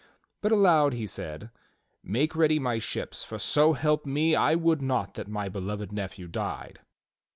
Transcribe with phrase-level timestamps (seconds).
[0.41, 1.51] But aloud he said:
[2.03, 6.27] "jMake ready my ships, for so help me, I would not that my beloved nephew
[6.27, 6.79] died."